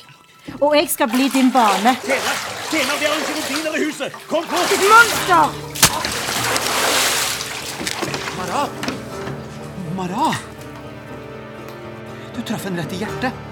Og 0.61 0.76
jeg 0.79 0.93
skal 0.95 1.11
bli 1.11 1.26
din 1.35 1.50
bane. 1.50 1.97
Tjener! 2.07 2.38
Tjener, 2.71 3.00
vi 3.03 3.11
har 3.11 3.19
en 3.19 3.26
girodiner 3.33 3.81
i 3.81 3.83
huset! 3.88 4.21
Kom 4.31 4.47
på! 4.47 4.62
Et 4.76 4.87
monster! 4.93 5.45
Marat! 8.38 8.71
Marat! 9.99 10.38
Du 12.38 12.43
traff 12.47 12.71
en 12.71 12.79
rett 12.79 12.95
i 12.95 13.03
hjertet. 13.03 13.46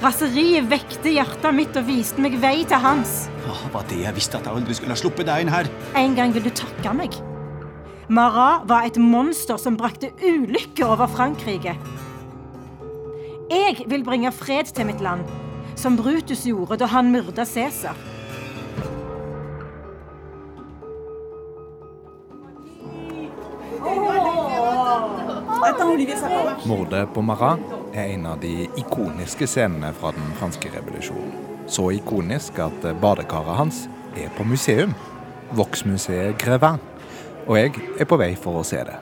Raseriet 0.00 0.64
vekte 0.64 1.10
hjertet 1.12 1.52
mitt 1.52 1.74
og 1.76 1.84
viste 1.84 2.22
meg 2.24 2.38
vei 2.40 2.62
til 2.64 2.80
hans. 2.80 3.26
Åh, 3.44 3.64
var 3.74 3.84
det 3.90 3.98
jeg 4.00 4.16
visste 4.16 4.38
at 4.38 4.46
jeg 4.48 4.56
aldri 4.56 4.76
skulle 4.78 4.94
ha 4.94 5.00
sluppet 5.00 5.28
deg 5.28 5.44
inn 5.44 5.52
her. 5.52 5.68
En 6.00 6.14
gang 6.16 6.32
vil 6.32 6.46
du 6.46 6.52
takke 6.56 6.94
meg. 6.96 7.18
Marat 8.08 8.64
var 8.70 8.88
et 8.88 8.96
monster 8.96 9.60
som 9.60 9.76
brakte 9.76 10.08
ulykke 10.24 10.86
over 10.88 11.10
Frankrike. 11.10 11.76
Jeg 13.50 13.84
vil 13.90 14.06
bringe 14.06 14.32
fred 14.32 14.72
til 14.72 14.88
mitt 14.88 15.04
land, 15.04 15.26
som 15.76 15.98
Brutus 16.00 16.46
gjorde 16.48 16.80
da 16.80 16.88
han 16.94 17.12
myrda 17.12 17.44
Cæsar. 17.44 17.98
Mordet 26.64 27.04
på 27.12 27.20
Marat 27.20 27.79
er 27.94 28.14
en 28.14 28.26
av 28.30 28.40
de 28.42 28.68
ikoniske 28.78 29.46
scenene 29.50 29.92
fra 29.96 30.12
den 30.16 30.32
franske 30.38 30.70
revolusjonen. 30.74 31.32
Så 31.70 31.90
ikonisk 31.94 32.58
at 32.62 32.86
badekaret 33.02 33.58
hans 33.58 33.84
er 34.18 34.30
på 34.36 34.46
museum. 34.46 34.94
Voksmuseet 35.54 36.38
Grevin. 36.38 36.80
Og 37.46 37.56
jeg 37.58 37.74
er 37.98 38.06
på 38.10 38.18
vei 38.20 38.34
for 38.38 38.60
å 38.60 38.66
se 38.66 38.82
det. 38.86 38.98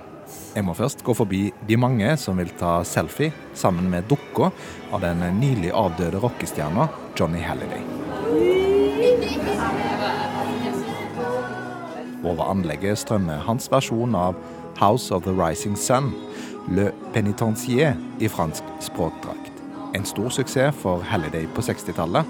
Jeg 0.55 0.65
må 0.65 0.75
først 0.77 1.05
gå 1.05 1.15
forbi 1.15 1.43
de 1.69 1.77
mange 1.81 2.15
som 2.21 2.39
vil 2.41 2.51
ta 2.59 2.81
selfie 2.89 3.33
sammen 3.57 3.91
med 3.93 4.09
dukka 4.11 4.51
av 4.93 5.05
den 5.05 5.23
nylig 5.41 5.71
avdøde 5.77 6.21
rockestjerna 6.25 6.89
Johnny 7.19 7.45
Halliday. 7.45 7.85
Over 12.25 12.51
anlegget 12.51 12.99
strømmer 12.99 13.45
hans 13.47 13.69
versjon 13.71 14.17
av 14.19 14.37
House 14.81 15.15
of 15.15 15.25
the 15.25 15.35
Rising 15.35 15.77
Sun, 15.77 16.13
Le 16.71 16.91
Penitencier 17.15 17.97
i 18.21 18.29
fransk 18.29 18.65
språkdrakt. 18.85 19.53
En 19.97 20.05
stor 20.05 20.29
suksess 20.29 20.77
for 20.77 21.01
Halliday 21.01 21.47
på 21.55 21.65
60-tallet. 21.65 22.29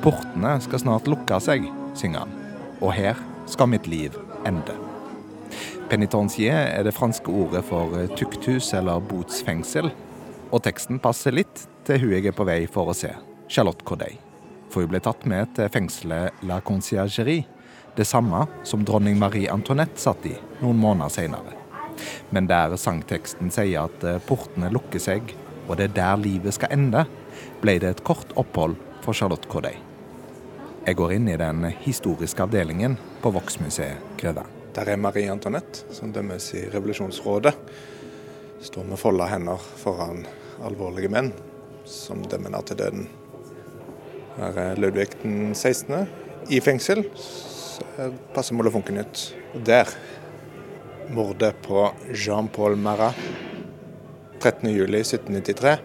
Portene 0.00 0.54
skal 0.64 0.80
snart 0.80 1.08
lukke 1.10 1.36
seg, 1.44 1.66
synger 1.98 2.24
han. 2.24 2.32
Og 2.80 2.94
her 2.96 3.20
skal 3.50 3.68
mitt 3.68 3.88
liv 3.90 4.16
ende. 4.48 4.76
Penitencier 5.90 6.72
er 6.78 6.86
det 6.86 6.96
franske 6.96 7.32
ordet 7.32 7.64
for 7.68 7.92
tukthus 8.16 8.72
eller 8.76 9.04
botsfengsel. 9.04 9.90
Og 10.48 10.64
teksten 10.64 11.00
passer 11.04 11.36
litt 11.36 11.66
til 11.84 12.00
hun 12.02 12.16
jeg 12.16 12.30
er 12.30 12.36
på 12.36 12.48
vei 12.48 12.62
for 12.72 12.88
å 12.88 12.96
se, 12.96 13.12
Charlotte 13.52 13.84
Corday. 13.84 14.16
For 14.72 14.84
hun 14.84 14.94
ble 14.94 15.04
tatt 15.04 15.28
med 15.28 15.52
til 15.56 15.68
fengselet 15.72 16.44
La 16.48 16.62
Conciergerie, 16.64 17.44
det 17.96 18.08
samme 18.08 18.46
som 18.64 18.84
dronning 18.86 19.20
Marie 19.20 19.52
Antoinette 19.52 20.00
satt 20.00 20.24
i 20.28 20.36
noen 20.62 20.80
måneder 20.80 21.12
senere. 21.12 21.57
Men 22.34 22.48
der 22.50 22.76
sangteksten 22.80 23.52
sier 23.54 23.88
at 23.88 24.06
portene 24.28 24.70
lukker 24.74 25.02
seg, 25.02 25.34
og 25.68 25.76
det 25.78 25.90
er 25.90 25.96
der 25.98 26.22
livet 26.22 26.56
skal 26.56 26.72
ende, 26.74 27.04
ble 27.62 27.78
det 27.82 27.90
et 27.92 28.04
kort 28.06 28.32
opphold 28.40 28.76
for 29.04 29.16
Charlotte 29.16 29.48
Corday. 29.50 29.76
Jeg 30.88 30.96
går 30.96 31.18
inn 31.18 31.28
i 31.28 31.36
den 31.36 31.66
historiske 31.84 32.40
avdelingen 32.46 32.94
på 33.20 33.32
Voksmuseet 33.34 34.16
Greve. 34.20 34.46
Der 34.76 34.88
er 34.88 35.00
Marie 35.00 35.28
Antoinette, 35.28 35.84
som 35.92 36.12
dømmes 36.14 36.46
i 36.56 36.62
revolusjonsrådet. 36.72 37.52
Står 38.64 38.86
med 38.88 39.00
folda 39.00 39.26
hender 39.28 39.60
foran 39.82 40.22
alvorlige 40.64 41.10
menn, 41.12 41.32
som 41.84 42.22
dømmer 42.24 42.52
henne 42.52 42.62
til 42.68 42.78
døden. 42.80 43.08
Her 44.38 44.60
er 44.62 44.80
Ludvig 44.80 45.10
den 45.22 45.50
16. 45.54 46.06
i 46.48 46.60
fengsel. 46.62 47.04
Passer 48.34 48.56
molefonken 48.56 49.00
ut. 49.02 49.24
Og 49.58 49.64
der 49.66 49.90
mordet 51.10 51.54
på 51.62 51.90
Jean-Paul 52.14 52.76
Marat 52.76 53.14
13.07.1793. 54.40 55.76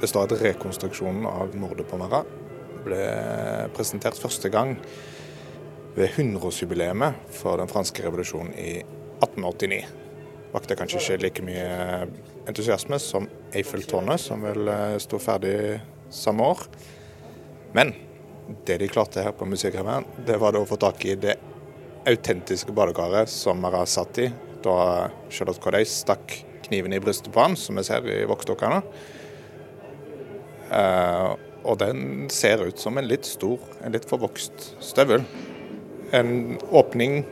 Det 0.00 0.08
står 0.08 0.26
at 0.26 0.42
rekonstruksjonen 0.42 1.26
av 1.28 1.54
mordet 1.58 1.86
på 1.88 1.98
Marat 2.00 2.28
ble 2.84 3.04
presentert 3.76 4.18
første 4.18 4.48
gang 4.52 4.76
ved 5.96 6.08
100-årsjubileet 6.08 7.32
for 7.34 7.60
den 7.60 7.70
franske 7.70 8.04
revolusjonen 8.06 8.52
i 8.56 8.80
1889. 9.20 9.80
Vakte 10.54 10.78
kanskje 10.78 11.00
ikke 11.02 11.22
like 11.24 11.46
mye 11.46 11.70
entusiasme 12.50 12.98
som 12.98 13.28
Eiffeltårnet, 13.54 14.20
som 14.20 14.42
vel 14.42 14.70
sto 15.02 15.20
ferdig 15.22 15.80
samme 16.10 16.46
år. 16.54 16.64
Men 17.76 17.94
det 18.66 18.80
de 18.82 18.90
klarte 18.90 19.22
her 19.22 19.36
på 19.36 19.46
Museet 19.46 19.76
det 20.26 20.40
var 20.40 20.52
det 20.52 20.64
å 20.64 20.68
få 20.68 20.80
tak 20.80 21.04
i 21.06 21.14
det 21.20 21.36
autentiske 22.08 22.72
badekaret 22.72 23.28
som 23.30 23.60
Marat 23.60 23.88
satt 23.92 24.18
i 24.18 24.30
da 24.64 25.10
Charlotte 25.32 25.62
Corday 25.62 25.86
stakk 25.88 26.34
kniven 26.66 26.94
i 26.94 27.00
brystet 27.02 27.32
på 27.34 27.42
han, 27.42 27.56
som 27.58 27.78
vi 27.78 27.84
ser 27.86 28.06
i 28.08 28.22
voksdukkene. 28.30 28.82
Uh, 30.70 31.34
og 31.66 31.80
den 31.82 32.28
ser 32.32 32.62
ut 32.64 32.80
som 32.80 32.96
en 32.96 33.08
litt 33.08 33.26
stor, 33.28 33.60
en 33.84 33.92
litt 33.94 34.06
forvokst 34.08 34.70
støvel. 34.84 35.24
En 36.16 36.58
åpning 36.70 37.22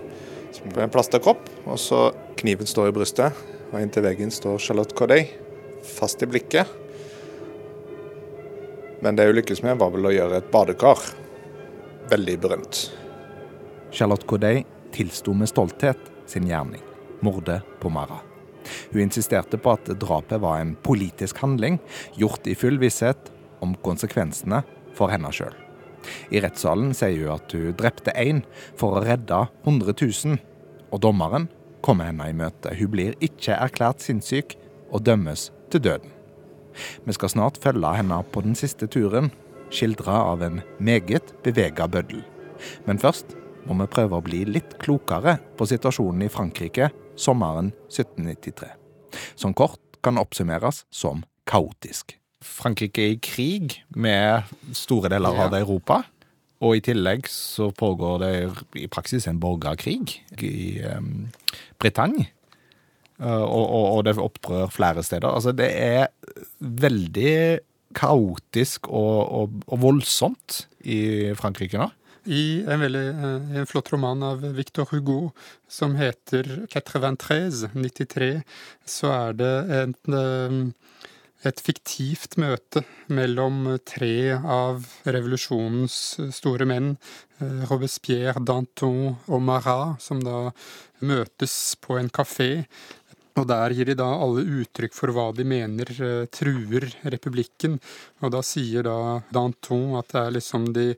med 0.74 0.82
en 0.84 0.92
plasterkropp, 0.92 1.46
og 1.66 1.78
så 1.80 2.08
kniven 2.40 2.68
står 2.68 2.90
i 2.90 2.96
brystet. 2.98 3.46
Og 3.70 3.80
inntil 3.80 4.04
veggen 4.06 4.32
står 4.32 4.60
Charlotte 4.64 4.96
Corday, 4.96 5.28
fast 5.84 6.22
i 6.24 6.28
blikket. 6.28 6.68
Men 9.04 9.16
det 9.16 9.28
hun 9.28 9.36
lykkes 9.38 9.62
med, 9.62 9.78
var 9.78 9.92
vel 9.94 10.08
å 10.08 10.14
gjøre 10.14 10.40
et 10.40 10.50
badekar 10.52 11.04
veldig 12.10 12.36
berømt. 12.42 12.88
Charlotte 13.94 14.26
Corday 14.28 14.64
tilsto 14.92 15.34
med 15.36 15.50
stolthet 15.50 16.00
sin 16.28 16.48
gjerning, 16.48 16.82
mordet 17.24 17.60
på 17.80 17.90
Mara. 17.92 18.20
Hun 18.92 19.06
insisterte 19.06 19.58
på 19.60 19.72
at 19.76 19.88
drapet 20.00 20.42
var 20.42 20.60
en 20.60 20.74
politisk 20.84 21.40
handling, 21.42 21.78
gjort 22.18 22.46
i 22.46 22.56
full 22.58 22.78
visshet 22.82 23.30
om 23.64 23.74
konsekvensene 23.84 24.62
for 24.96 25.12
henne 25.12 25.32
sjøl. 25.34 25.54
I 26.32 26.40
rettssalen 26.42 26.94
sier 26.96 27.24
hun 27.24 27.34
at 27.36 27.54
hun 27.54 27.74
drepte 27.78 28.14
én 28.16 28.42
for 28.78 28.96
å 28.96 29.04
redde 29.04 29.40
100 29.64 29.94
000, 29.98 30.38
og 30.92 31.02
dommeren 31.04 31.48
kommer 31.84 32.08
henne 32.10 32.30
i 32.30 32.36
møte. 32.36 32.72
Hun 32.78 32.92
blir 32.92 33.18
ikke 33.24 33.56
erklært 33.56 34.04
sinnssyk 34.04 34.56
og 34.90 35.04
dømmes 35.06 35.48
til 35.72 35.84
døden. 35.84 36.14
Vi 37.04 37.14
skal 37.16 37.32
snart 37.32 37.58
følge 37.62 37.90
henne 37.98 38.20
på 38.32 38.42
den 38.44 38.56
siste 38.58 38.86
turen, 38.86 39.32
skildra 39.74 40.22
av 40.30 40.44
en 40.46 40.62
meget 40.78 41.34
bevega 41.44 41.88
bøddel. 41.90 42.22
Men 42.86 43.00
først 43.02 43.34
må 43.66 43.76
vi 43.82 43.90
prøve 43.90 44.18
å 44.18 44.24
bli 44.24 44.44
litt 44.48 44.78
klokere 44.80 45.36
på 45.58 45.66
situasjonen 45.68 46.24
i 46.24 46.32
Frankrike 46.32 46.88
sommeren 47.18 47.72
1793. 47.90 48.70
Som 49.38 49.54
kort 49.56 49.82
kan 50.04 50.20
oppsummeres 50.20 50.84
som 50.94 51.24
kaotisk. 51.48 52.14
Frankrike 52.44 53.02
er 53.02 53.16
i 53.16 53.20
krig 53.22 53.80
med 53.90 54.46
store 54.76 55.10
deler 55.12 55.42
av 55.46 55.56
Europa. 55.58 56.02
Og 56.64 56.78
i 56.78 56.82
tillegg 56.82 57.28
så 57.30 57.70
pågår 57.74 58.18
det 58.22 58.32
i 58.82 58.88
praksis 58.90 59.28
en 59.30 59.38
borgerkrig 59.42 60.18
i 60.42 60.80
um, 60.82 61.28
Britannia. 61.78 62.30
Uh, 63.18 63.42
og, 63.42 63.64
og, 63.64 63.84
og, 63.96 64.00
det 64.06 64.14
opprør 64.22 64.70
flere 64.70 65.02
steder. 65.02 65.26
Altså 65.26 65.50
det 65.54 65.68
er 65.74 66.06
veldig 66.58 67.58
kaotisk 67.98 68.86
og, 68.94 69.16
og, 69.34 69.62
og 69.66 69.80
voldsomt 69.82 70.60
i 70.86 71.34
Frankrike 71.38 71.80
nå. 71.80 71.88
I 72.28 72.62
en 72.68 72.82
veldig 72.82 73.04
eh, 73.08 73.52
en 73.60 73.68
flott 73.68 73.88
roman 73.94 74.22
av 74.26 74.42
Victor 74.56 74.88
Hugo 74.90 75.30
som 75.68 75.96
heter 75.96 76.66
93, 76.68 77.70
93, 77.72 78.28
så 78.84 79.12
er 79.14 79.38
det 79.38 79.54
et, 79.78 80.10
eh, 80.12 80.58
et 81.48 81.62
fiktivt 81.64 82.36
møte 82.36 82.82
mellom 83.08 83.78
tre 83.88 84.36
av 84.36 84.84
revolusjonens 85.08 85.96
store 86.36 86.68
menn, 86.68 86.98
eh, 87.40 87.64
Robespierre, 87.70 88.44
Danton 88.44 89.16
og 89.24 89.42
Marat, 89.48 89.96
som 90.04 90.20
da 90.20 90.50
møtes 91.00 91.78
på 91.80 91.96
en 91.96 92.12
kafé. 92.12 92.66
Og 93.38 93.46
der 93.46 93.74
gir 93.76 93.86
de 93.86 93.94
da 93.98 94.08
alle 94.18 94.42
uttrykk 94.60 94.96
for 94.96 95.14
hva 95.14 95.28
de 95.36 95.46
mener 95.46 95.90
truer 96.34 96.88
republikken. 97.06 97.78
Og 98.24 98.34
da 98.34 98.42
sier 98.42 98.86
da 98.86 99.20
Danton 99.34 99.94
at 100.00 100.10
det 100.10 100.24
er 100.24 100.36
liksom 100.38 100.72
de 100.74 100.88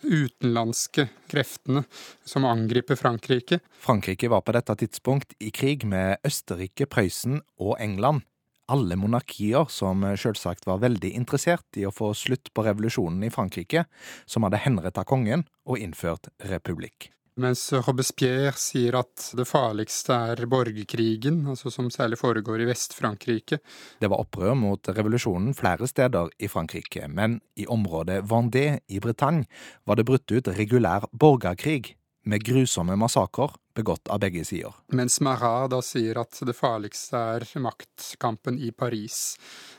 utenlandske 0.00 1.10
kreftene 1.28 1.84
som 2.24 2.46
angriper 2.48 2.96
Frankrike. 2.96 3.60
Frankrike 3.84 4.30
var 4.32 4.40
på 4.46 4.56
dette 4.56 4.76
tidspunkt 4.80 5.36
i 5.38 5.52
krig 5.52 5.84
med 5.84 6.16
Østerrike, 6.24 6.88
Prøysen 6.88 7.42
og 7.60 7.76
England. 7.80 8.24
Alle 8.70 8.94
monarkier 8.96 9.66
som 9.68 10.04
selvsagt 10.16 10.68
var 10.68 10.80
veldig 10.80 11.10
interessert 11.18 11.76
i 11.76 11.84
å 11.88 11.92
få 11.94 12.12
slutt 12.14 12.52
på 12.54 12.64
revolusjonen 12.64 13.26
i 13.26 13.32
Frankrike, 13.34 13.84
som 14.30 14.46
hadde 14.46 14.62
henretta 14.62 15.04
kongen 15.04 15.44
og 15.66 15.82
innført 15.82 16.30
republikk. 16.48 17.10
Mens 17.40 17.62
Robespierre 17.86 18.52
sier 18.60 18.98
at 18.98 19.30
det 19.38 19.46
farligste 19.48 20.16
er 20.32 20.42
borgerkrigen, 20.50 21.42
altså 21.48 21.72
som 21.72 21.88
særlig 21.92 22.18
foregår 22.20 22.60
i 22.60 22.68
Vest-Frankrike. 22.68 23.60
Det 24.00 24.10
var 24.10 24.20
opprør 24.20 24.56
mot 24.58 24.90
revolusjonen 24.92 25.54
flere 25.56 25.88
steder 25.88 26.32
i 26.38 26.50
Frankrike, 26.52 27.06
men 27.08 27.38
i 27.56 27.68
området 27.70 28.20
Vendée 28.28 28.80
i 28.92 29.00
Bretagne 29.00 29.46
var 29.88 29.96
det 29.96 30.08
brutt 30.10 30.28
ut 30.34 30.52
regulær 30.58 31.08
borgerkrig 31.12 31.94
med 32.28 32.44
grusomme 32.44 32.98
massakrer 33.00 33.56
begått 33.74 34.08
av 34.08 34.20
begge 34.22 34.44
sider. 34.44 34.74
Mens 34.94 35.20
Marat 35.24 35.70
da 35.72 35.80
sier 35.84 36.18
at 36.20 36.38
det 36.46 36.54
farligste 36.56 37.18
er 37.36 37.46
maktkampen 37.62 38.58
i 38.58 38.70
Paris. 38.72 39.36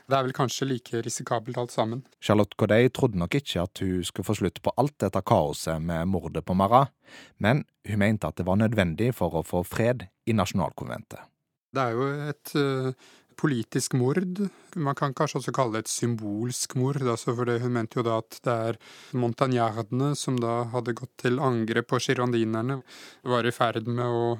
Det 0.08 0.16
er 0.16 0.26
vel 0.26 0.36
kanskje 0.36 0.68
like 0.70 1.02
risikabelt 1.04 1.58
alt 1.60 1.74
sammen. 1.74 2.04
Charlotte 2.20 2.56
Corday 2.58 2.90
trodde 2.90 3.20
nok 3.20 3.36
ikke 3.38 3.66
at 3.66 3.82
hun 3.84 4.04
skulle 4.06 4.28
få 4.28 4.38
slutt 4.40 4.62
på 4.62 4.74
alt 4.80 4.98
dette 5.02 5.22
kaoset 5.26 5.82
med 5.82 6.08
mordet 6.12 6.44
på 6.46 6.56
Marat, 6.58 6.92
men 7.38 7.64
hun 7.88 8.02
mente 8.02 8.28
at 8.28 8.38
det 8.38 8.48
var 8.48 8.60
nødvendig 8.60 9.12
for 9.16 9.34
å 9.38 9.46
få 9.46 9.64
fred 9.66 10.06
i 10.26 10.36
nasjonalkonventet. 10.36 11.28
Det 11.72 11.80
er 11.80 11.94
jo 11.96 12.08
et 12.28 12.52
uh, 12.60 13.12
politisk 13.36 13.94
mord. 13.98 14.40
Man 14.76 14.96
kan 14.98 15.14
kanskje 15.16 15.40
også 15.40 15.54
kalle 15.54 15.76
det 15.76 15.84
et 15.86 15.92
symbolsk 15.92 16.76
mord, 16.80 17.00
altså 17.02 17.34
for 17.36 17.50
hun 17.62 17.74
mente 17.74 17.98
jo 17.98 18.04
da 18.06 18.18
at 18.22 18.38
det 18.44 18.54
er 18.68 18.78
montagnardene 19.18 20.12
som 20.18 20.38
da 20.40 20.62
hadde 20.72 20.94
gått 20.98 21.12
til 21.24 21.40
angrep 21.42 21.90
på 21.92 22.00
girondinerne, 22.02 22.80
var 23.26 23.48
i 23.48 23.54
ferd 23.54 23.90
med 23.90 24.06
å 24.06 24.36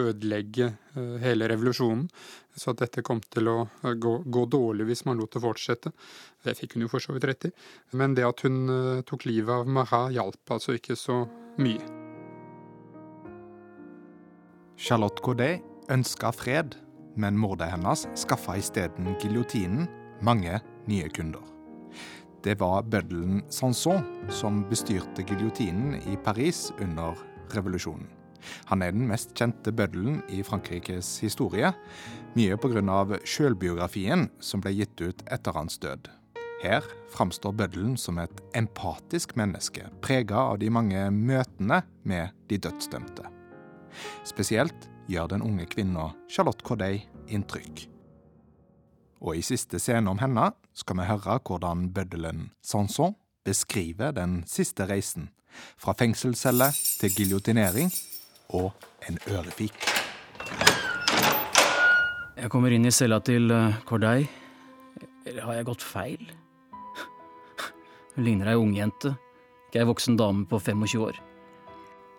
ødelegge 0.00 0.72
hele 1.22 1.50
revolusjonen. 1.52 2.08
Så 2.56 2.72
at 2.72 2.80
dette 2.80 3.04
kom 3.04 3.20
til 3.20 3.50
å 3.52 3.58
gå, 4.00 4.12
gå 4.24 4.46
dårlig 4.48 4.86
hvis 4.88 5.04
man 5.04 5.20
lot 5.20 5.34
det 5.36 5.42
fortsette. 5.44 5.92
Det 6.40 6.56
fikk 6.56 6.76
hun 6.76 6.86
jo 6.86 6.90
for 6.94 7.04
så 7.04 7.12
vidt 7.12 7.26
rett 7.28 7.50
i. 7.50 7.52
Men 7.92 8.16
det 8.16 8.24
at 8.24 8.40
hun 8.46 9.02
tok 9.04 9.28
livet 9.28 9.52
av 9.52 9.68
Marat, 9.68 10.14
hjalp 10.16 10.56
altså 10.56 10.78
ikke 10.78 10.96
så 10.96 11.24
mye. 11.60 11.84
Charlotte 14.76 15.20
Corday 15.24 15.60
ønska 15.92 16.32
fred 16.36 16.74
men 17.16 17.38
mordet 17.38 17.70
hennes 17.72 18.06
skaffa 18.18 18.56
isteden 18.60 19.14
giljotinen 19.20 19.86
mange 20.24 20.60
nye 20.88 21.08
kunder. 21.08 21.42
Det 22.44 22.58
var 22.60 22.84
bøddelen 22.86 23.42
Sanson 23.50 24.04
som 24.30 24.62
bestyrte 24.70 25.24
giljotinen 25.26 25.96
i 26.06 26.16
Paris 26.22 26.68
under 26.78 27.18
revolusjonen. 27.54 28.06
Han 28.70 28.82
er 28.84 28.92
den 28.94 29.08
mest 29.08 29.32
kjente 29.34 29.72
bøddelen 29.74 30.20
i 30.30 30.42
Frankrikes 30.46 31.16
historie, 31.24 31.72
mye 32.36 32.58
pga. 32.60 33.18
sjølbiografien 33.24 34.28
som 34.38 34.62
ble 34.62 34.76
gitt 34.76 35.00
ut 35.00 35.24
etter 35.26 35.56
hans 35.56 35.80
død. 35.82 36.10
Her 36.62 36.84
framstår 37.12 37.52
bøddelen 37.52 37.96
som 38.00 38.18
et 38.22 38.42
empatisk 38.56 39.34
menneske, 39.36 39.88
prega 40.00 40.38
av 40.52 40.60
de 40.62 40.70
mange 40.70 41.02
møtene 41.10 41.82
med 42.04 42.30
de 42.48 42.58
dødsdømte. 42.58 43.26
Spesielt 44.24 44.88
gjør 45.10 45.30
den 45.34 45.44
unge 45.44 45.66
kvinna 45.70 46.10
Charlotte 46.30 46.64
Corday 46.66 47.02
inntrykk. 47.28 47.86
Og 49.24 49.38
i 49.38 49.44
siste 49.44 49.80
scene 49.80 50.10
om 50.10 50.20
henne 50.20 50.50
skal 50.76 50.98
vi 51.00 51.08
høre 51.08 51.38
hvordan 51.46 51.88
bøddelen 51.94 52.50
Sanson 52.64 53.16
beskriver 53.46 54.12
den 54.12 54.42
siste 54.50 54.88
reisen, 54.90 55.30
fra 55.78 55.94
fengselscelle 55.96 56.68
til 57.00 57.14
giljotinering 57.16 57.92
og 58.58 58.74
en 59.08 59.18
ørefik. 59.30 59.76
Jeg 62.36 62.52
kommer 62.52 62.74
inn 62.74 62.84
i 62.84 62.92
cella 62.92 63.16
til 63.24 63.48
eh, 63.50 63.78
Corday. 63.88 64.26
Eller 65.24 65.46
har 65.46 65.56
jeg 65.56 65.68
gått 65.70 65.82
feil? 65.82 66.26
Hun 68.14 68.26
ligner 68.26 68.52
ei 68.52 68.58
ungjente, 68.60 69.14
ikke 69.70 69.80
ei 69.80 69.88
voksen 69.88 70.18
dame 70.20 70.44
på 70.50 70.60
25 70.60 71.00
år. 71.06 71.16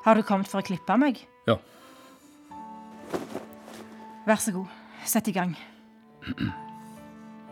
Har 0.07 0.17
du 0.17 0.25
kommet 0.25 0.49
for 0.49 0.63
å 0.63 0.65
klippe 0.65 0.97
meg? 0.97 1.21
Ja. 1.47 1.59
Vær 4.27 4.39
så 4.43 4.51
god, 4.51 4.71
sett 5.07 5.29
i 5.31 5.33
gang. 5.35 5.53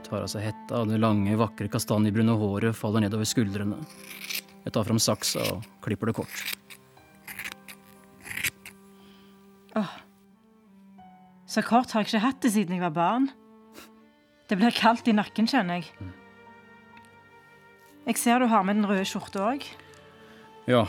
Tar 0.04 0.26
av 0.26 0.28
seg 0.28 0.44
hetta, 0.50 0.82
og 0.82 0.90
det 0.92 1.00
lange, 1.00 1.38
vakre 1.40 1.70
kastanjebrune 1.72 2.36
håret 2.36 2.76
faller 2.76 3.06
nedover 3.06 3.28
skuldrene. 3.30 3.78
Jeg 4.66 4.74
tar 4.76 4.84
fram 4.84 5.00
saksa 5.00 5.46
og 5.54 5.64
klipper 5.86 6.12
det 6.12 6.16
kort. 6.18 6.42
Åh. 9.80 9.94
Så 11.48 11.64
kort 11.64 11.96
har 11.96 12.04
jeg 12.04 12.12
ikke 12.12 12.24
hatt 12.26 12.44
det 12.44 12.52
siden 12.58 12.76
jeg 12.76 12.84
var 12.84 12.96
barn. 12.98 13.30
Det 14.50 14.60
blir 14.60 14.76
kaldt 14.76 15.08
i 15.08 15.16
nakken, 15.16 15.48
kjenner 15.48 15.80
jeg. 15.80 16.12
Jeg 18.06 18.20
ser 18.20 18.44
du 18.44 18.50
har 18.52 18.68
med 18.68 18.82
den 18.82 18.90
røde 18.90 19.08
skjorta 19.08 19.48
òg. 19.54 19.64
Ja, 20.68 20.84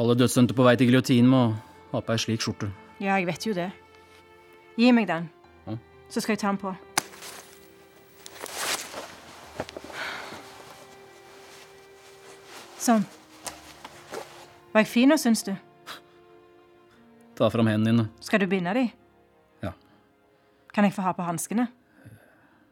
alle 0.00 0.16
dødsdømte 0.16 0.56
på 0.56 0.64
vei 0.64 0.78
til 0.80 0.88
giljotinen 0.88 1.28
må 1.28 1.44
ha 1.92 2.00
på 2.00 2.16
ei 2.16 2.24
slik 2.24 2.40
skjorte. 2.40 2.72
Ja, 3.02 3.20
jeg 3.20 3.28
vet 3.28 3.46
jo 3.46 3.54
det. 3.58 3.68
Gi 4.78 4.92
meg 4.92 5.08
den, 5.10 5.26
ja. 5.66 5.76
så 6.08 6.20
skal 6.20 6.36
jeg 6.36 6.42
ta 6.42 6.52
den 6.52 6.60
på. 6.60 6.74
Sånn. 12.80 13.02
Var 14.70 14.84
jeg 14.84 14.88
fin 14.88 15.10
nå, 15.10 15.18
syns 15.20 15.42
du? 15.44 15.52
Ta 17.36 17.48
fram 17.52 17.68
hendene 17.68 17.90
dine. 17.90 18.06
Skal 18.24 18.42
du 18.42 18.46
binde 18.48 18.72
de? 18.76 18.86
Ja. 19.64 19.74
Kan 20.72 20.86
jeg 20.86 20.94
få 20.96 21.04
ha 21.04 21.12
på 21.16 21.26
hanskene? 21.26 21.66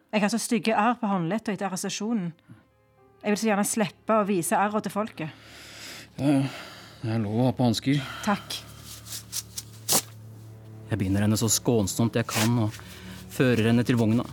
Jeg 0.08 0.24
har 0.24 0.32
så 0.32 0.40
stygge 0.40 0.76
arr 0.76 0.96
på 1.00 1.08
håndleddet 1.10 1.52
etter 1.52 1.68
arrestasjonen. 1.68 2.30
Jeg 3.20 3.34
vil 3.34 3.40
så 3.40 3.48
gjerne 3.50 3.66
slippe 3.66 4.16
å 4.16 4.24
vise 4.28 4.56
arrene 4.56 4.84
til 4.86 4.94
folket. 4.94 5.46
Ja, 6.16 6.38
det 7.02 7.12
er 7.12 7.20
lov 7.22 7.42
å 7.42 7.48
ha 7.50 7.54
på 7.56 7.66
hansker. 7.66 8.00
Takk. 8.24 8.60
Jeg 10.88 11.00
binder 11.02 11.24
henne 11.24 11.36
så 11.36 11.50
skånsomt 11.52 12.16
jeg 12.16 12.28
kan 12.30 12.54
og 12.64 12.76
fører 13.32 13.68
henne 13.70 13.84
til 13.84 13.98
vogna. 14.00 14.24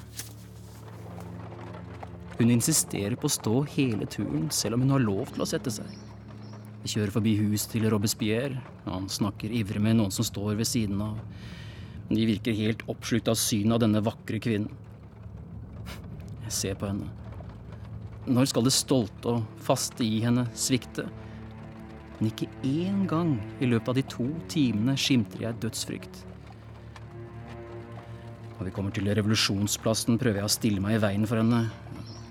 Hun 2.35 2.51
insisterer 2.51 3.15
på 3.19 3.29
å 3.29 3.35
stå 3.35 3.61
hele 3.75 4.07
turen, 4.11 4.49
selv 4.51 4.75
om 4.75 4.83
hun 4.83 4.95
har 4.95 5.03
lov 5.03 5.31
til 5.33 5.43
å 5.43 5.47
sette 5.47 5.71
seg. 5.71 5.87
Vi 6.83 6.91
kjører 6.93 7.13
forbi 7.15 7.35
huset 7.39 7.71
til 7.73 7.87
Robespierre. 7.89 8.59
Han 8.85 9.07
snakker 9.09 9.53
ivrig 9.55 9.81
med 9.81 9.97
noen 9.99 10.13
som 10.13 10.27
står 10.27 10.57
ved 10.59 10.67
siden 10.69 10.99
av. 11.01 11.19
De 12.11 12.27
virker 12.27 12.53
helt 12.53 12.83
oppslukt 12.91 13.31
av 13.31 13.39
synet 13.39 13.77
av 13.77 13.81
denne 13.81 14.03
vakre 14.05 14.39
kvinnen. 14.43 14.69
Jeg 16.45 16.53
ser 16.53 16.75
på 16.77 16.91
henne. 16.91 17.09
Når 18.29 18.51
skal 18.51 18.67
det 18.67 18.75
stolte 18.75 19.31
og 19.31 19.63
faste 19.65 20.05
i 20.05 20.19
henne 20.21 20.45
svikte? 20.57 21.07
Men 22.19 22.29
ikke 22.29 22.51
én 22.63 23.03
gang 23.09 23.35
i 23.59 23.67
løpet 23.69 23.91
av 23.91 23.97
de 23.97 24.05
to 24.11 24.27
timene 24.51 24.95
skimter 24.99 25.47
jeg 25.47 25.59
dødsfrykt. 25.63 26.21
Når 28.55 28.69
vi 28.69 28.73
kommer 28.75 28.93
til 28.95 29.09
revolusjonsplassen, 29.11 30.19
prøver 30.21 30.39
jeg 30.39 30.47
å 30.47 30.53
stille 30.53 30.83
meg 30.83 30.95
i 30.95 31.01
veien 31.03 31.27
for 31.27 31.41
henne, 31.41 31.65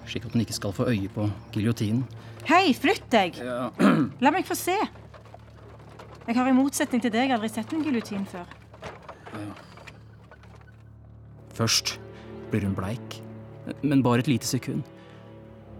slik 0.09 0.25
at 0.25 0.33
hun 0.33 0.45
ikke 0.45 0.57
skal 0.57 0.73
få 0.77 0.87
øye 0.89 1.11
på 1.13 1.27
giljotinen. 1.53 2.05
Hei, 2.49 2.73
flytt 2.77 3.07
deg! 3.13 3.41
Ja. 3.45 3.69
La 4.25 4.33
meg 4.33 4.49
få 4.49 4.57
se. 4.57 4.77
Jeg 6.25 6.39
har 6.39 6.49
i 6.49 6.57
motsetning 6.57 7.03
til 7.05 7.13
deg 7.13 7.35
aldri 7.35 7.51
sett 7.53 7.73
en 7.77 7.85
giljotin 7.85 8.25
før. 8.29 8.49
Ja. 9.35 9.51
Først 11.55 11.99
blir 12.51 12.65
hun 12.65 12.77
bleik, 12.77 13.21
men 13.85 14.03
bare 14.05 14.25
et 14.25 14.31
lite 14.31 14.49
sekund. 14.49 14.85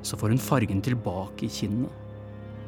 Så 0.05 0.19
får 0.21 0.35
hun 0.35 0.43
fargen 0.43 0.85
tilbake 0.85 1.47
i 1.47 1.53
kinnene. 1.53 1.89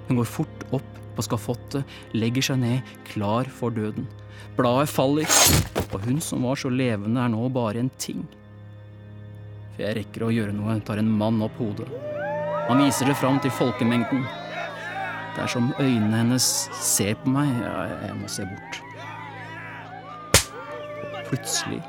Hun 0.09 0.21
går 0.21 0.29
fort 0.31 0.65
opp 0.77 0.86
på 1.17 1.25
skafottet, 1.25 1.97
legger 2.17 2.45
seg 2.51 2.61
ned, 2.63 2.95
klar 3.09 3.49
for 3.49 3.75
døden. 3.75 4.07
Bladet 4.57 4.89
faller, 4.93 5.29
og 5.91 6.03
hun 6.05 6.21
som 6.25 6.45
var 6.47 6.61
så 6.61 6.71
levende, 6.73 7.21
er 7.21 7.33
nå 7.33 7.49
bare 7.53 7.83
en 7.83 7.93
ting. 8.01 8.25
For 9.75 9.85
jeg 9.85 9.99
rekker 9.99 10.27
å 10.27 10.33
gjøre 10.33 10.55
noe, 10.57 10.79
tar 10.85 11.01
en 11.01 11.11
mann 11.13 11.43
opp 11.45 11.59
hodet. 11.61 11.89
Han 12.67 12.81
viser 12.83 13.11
det 13.11 13.19
fram 13.21 13.39
til 13.45 13.53
folkemengden. 13.55 14.25
Det 15.37 15.45
er 15.45 15.51
som 15.53 15.69
øynene 15.79 16.23
hennes 16.23 16.47
ser 16.81 17.15
på 17.21 17.31
meg. 17.31 17.51
Jeg 18.07 18.17
må 18.17 18.31
se 18.33 18.47
bort. 18.49 18.81
Plutselig 21.29 21.83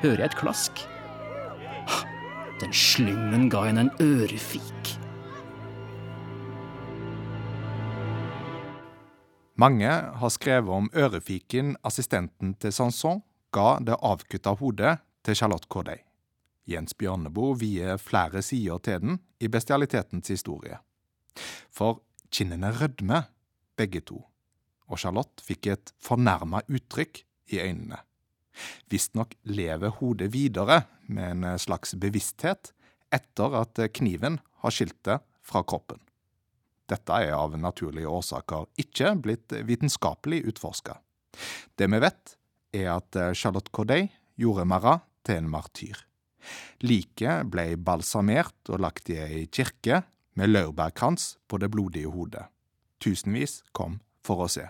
hører 0.00 0.24
jeg 0.24 0.30
et 0.30 0.38
klask. 0.40 0.86
Den 2.62 2.72
slyngen 2.72 3.50
ga 3.52 3.66
henne 3.68 3.84
en 3.86 3.92
ørefik. 4.00 4.75
Mange 9.56 9.88
har 9.88 10.28
skrevet 10.28 10.68
om 10.68 10.90
ørefiken 10.92 11.76
assistenten 11.88 12.52
til 12.60 12.74
Sanson 12.76 13.22
ga 13.56 13.78
det 13.80 13.96
avkutta 14.04 14.52
hodet 14.60 14.98
til 15.24 15.38
Charlotte 15.38 15.68
Corday. 15.72 16.02
Jens 16.68 16.92
Bjørneboe 16.98 17.54
vier 17.62 17.96
flere 17.96 18.42
sider 18.44 18.82
til 18.84 19.00
den 19.00 19.16
i 19.40 19.48
bestialitetens 19.48 20.28
historie. 20.28 20.76
For 21.72 22.02
kinnene 22.28 22.68
rødmer, 22.76 23.30
begge 23.80 24.02
to, 24.04 24.18
og 24.92 25.00
Charlotte 25.00 25.44
fikk 25.46 25.70
et 25.72 25.92
fornærma 26.04 26.60
uttrykk 26.68 27.22
i 27.56 27.62
øynene. 27.64 28.02
Visstnok 28.92 29.32
lever 29.48 29.94
hodet 30.02 30.34
videre 30.34 30.82
med 31.08 31.32
en 31.32 31.58
slags 31.58 31.96
bevissthet 31.96 32.74
etter 33.08 33.56
at 33.62 33.80
kniven 33.96 34.36
har 34.60 34.74
skilt 34.74 34.98
det 35.08 35.22
fra 35.40 35.64
kroppen. 35.64 36.00
Dette 36.86 37.20
er 37.26 37.34
av 37.34 37.56
naturlige 37.58 38.10
årsaker 38.10 38.68
ikke 38.80 39.14
blitt 39.22 39.54
vitenskapelig 39.66 40.44
utforska. 40.52 41.00
Det 41.76 41.88
vi 41.90 42.00
vet, 42.02 42.36
er 42.76 42.92
at 42.96 43.18
Charlotte 43.36 43.72
Corday 43.74 44.08
gjorde 44.38 44.66
Marat 44.68 45.04
til 45.26 45.42
en 45.42 45.50
martyr. 45.50 45.98
Liket 46.86 47.48
ble 47.50 47.74
balsamert 47.80 48.70
og 48.70 48.82
lagt 48.84 49.10
i 49.10 49.18
ei 49.18 49.44
kirke 49.50 50.04
med 50.36 50.52
laurbærkrans 50.52 51.36
på 51.48 51.58
det 51.58 51.70
blodige 51.72 52.12
hodet. 52.12 52.46
Tusenvis 53.02 53.62
kom 53.76 53.98
for 54.24 54.44
å 54.44 54.50
se. 54.50 54.68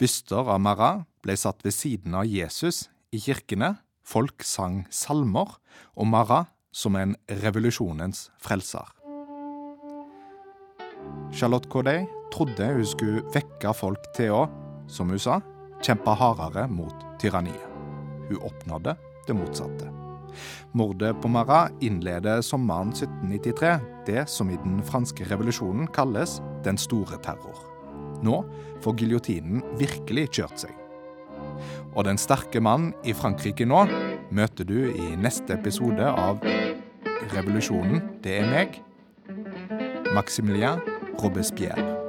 Byster 0.00 0.50
av 0.50 0.60
Marat 0.62 1.06
ble 1.22 1.36
satt 1.38 1.62
ved 1.64 1.74
siden 1.76 2.16
av 2.18 2.26
Jesus 2.26 2.88
i 3.14 3.20
kirkene, 3.22 3.76
folk 4.02 4.42
sang 4.44 4.82
salmer, 4.90 5.58
og 5.94 6.08
Marat 6.10 6.50
som 6.72 6.96
en 6.96 7.14
revolusjonens 7.28 8.30
frelser. 8.42 9.01
Charlotte 11.32 11.68
Corday 11.72 12.04
trodde 12.32 12.68
hun 12.74 12.86
skulle 12.86 13.24
vekke 13.34 13.72
folk 13.76 14.10
til 14.16 14.34
å, 14.36 14.42
som 14.90 15.10
hun 15.12 15.20
sa, 15.20 15.40
kjempe 15.82 16.14
hardere 16.18 16.68
mot 16.70 17.06
tyranniet. 17.20 17.68
Hun 18.28 18.40
oppnådde 18.48 18.96
det 19.26 19.36
motsatte. 19.36 19.90
Mordet 20.72 21.12
på 21.20 21.28
Marat 21.28 21.72
innleder 21.84 22.40
sommeren 22.44 22.92
1793 22.94 23.72
det 24.06 24.22
som 24.30 24.50
i 24.50 24.56
den 24.62 24.80
franske 24.86 25.26
revolusjonen 25.28 25.90
kalles 25.92 26.38
den 26.64 26.78
store 26.80 27.18
terror. 27.24 27.58
Nå 28.24 28.38
får 28.84 28.96
giljotinen 29.02 29.64
virkelig 29.80 30.30
kjørt 30.38 30.64
seg. 30.64 30.72
Og 31.92 32.06
den 32.08 32.20
sterke 32.20 32.62
mannen 32.64 32.94
i 33.04 33.12
Frankrike 33.16 33.66
nå 33.68 33.84
møter 34.32 34.68
du 34.68 34.78
i 34.88 35.12
neste 35.20 35.58
episode 35.58 36.08
av 36.08 36.40
Revolusjonen, 37.32 38.00
det 38.24 38.40
er 38.40 38.48
meg, 38.50 38.80
Maximilien 40.12 40.80
Robespierre. 41.18 42.01